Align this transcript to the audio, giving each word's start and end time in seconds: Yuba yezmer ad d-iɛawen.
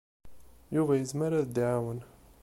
Yuba 0.75 0.93
yezmer 0.95 1.31
ad 1.39 1.47
d-iɛawen. 1.53 1.99